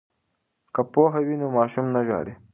که 0.73 0.81
پوهه 0.93 1.19
وي 1.25 1.35
نو 1.41 1.47
ماشوم 1.57 1.85
نه 1.95 2.01
ژاړي. 2.07 2.33